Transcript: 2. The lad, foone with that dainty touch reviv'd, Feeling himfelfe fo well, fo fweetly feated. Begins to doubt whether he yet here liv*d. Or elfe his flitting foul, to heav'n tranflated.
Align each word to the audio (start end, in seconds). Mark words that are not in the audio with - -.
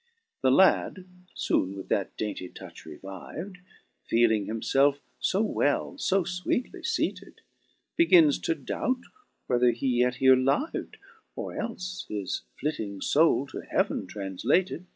2. 0.41 0.47
The 0.47 0.51
lad, 0.55 1.05
foone 1.37 1.75
with 1.75 1.87
that 1.89 2.17
dainty 2.17 2.49
touch 2.49 2.87
reviv'd, 2.87 3.59
Feeling 4.07 4.47
himfelfe 4.47 4.97
fo 5.21 5.41
well, 5.43 5.95
fo 5.99 6.23
fweetly 6.23 6.83
feated. 6.91 7.41
Begins 7.97 8.39
to 8.39 8.55
doubt 8.55 9.01
whether 9.45 9.69
he 9.69 9.99
yet 9.99 10.15
here 10.15 10.35
liv*d. 10.35 10.97
Or 11.35 11.53
elfe 11.55 12.07
his 12.07 12.41
flitting 12.59 12.99
foul, 12.99 13.45
to 13.51 13.59
heav'n 13.61 14.07
tranflated. 14.07 14.85